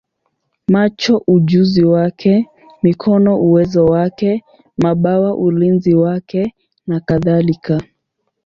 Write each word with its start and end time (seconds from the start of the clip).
macho 0.67 1.23
ujuzi 1.27 1.83
wake, 1.83 2.47
mikono 2.83 3.37
uwezo 3.39 3.85
wake, 3.85 4.43
mabawa 4.77 5.35
ulinzi 5.35 5.93
wake, 5.93 6.53
nakadhalika. 6.87 7.81